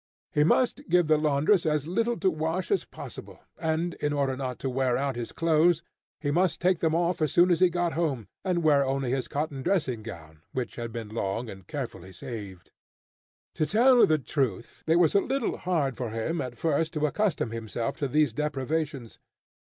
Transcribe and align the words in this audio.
He 0.33 0.43
must 0.43 0.81
give 0.89 1.05
the 1.05 1.17
laundress 1.19 1.63
as 1.63 1.85
little 1.85 2.17
to 2.21 2.31
wash 2.31 2.71
as 2.71 2.85
possible; 2.85 3.39
and, 3.59 3.93
in 4.01 4.13
order 4.13 4.35
not 4.35 4.57
to 4.61 4.67
wear 4.67 4.97
out 4.97 5.15
his 5.15 5.31
clothes, 5.31 5.83
he 6.19 6.31
must 6.31 6.59
take 6.59 6.79
them 6.79 6.95
off 6.95 7.21
as 7.21 7.31
soon 7.31 7.51
as 7.51 7.59
he 7.59 7.69
got 7.69 7.93
home, 7.93 8.27
and 8.43 8.63
wear 8.63 8.83
only 8.83 9.11
his 9.11 9.27
cotton 9.27 9.61
dressing 9.61 10.01
gown, 10.01 10.41
which 10.53 10.75
had 10.75 10.91
been 10.91 11.09
long 11.09 11.51
and 11.51 11.67
carefully 11.67 12.11
saved. 12.11 12.71
To 13.53 13.67
tell 13.67 14.07
the 14.07 14.17
truth, 14.17 14.83
it 14.87 14.95
was 14.95 15.13
a 15.13 15.21
little 15.21 15.57
hard 15.57 15.95
for 15.95 16.09
him 16.09 16.41
at 16.41 16.57
first 16.57 16.93
to 16.93 17.05
accustom 17.05 17.51
himself 17.51 17.95
to 17.97 18.07
these 18.07 18.33
deprivations. 18.33 19.19